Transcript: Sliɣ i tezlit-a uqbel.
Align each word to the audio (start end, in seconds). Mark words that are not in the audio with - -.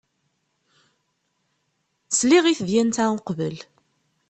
Sliɣ 2.17 2.45
i 2.47 2.53
tezlit-a 2.59 3.05
uqbel. 3.17 3.57